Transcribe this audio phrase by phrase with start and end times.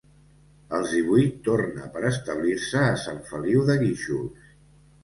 [0.77, 4.53] Als divuit torna per establir-se a Sant Feliu de Guíxols.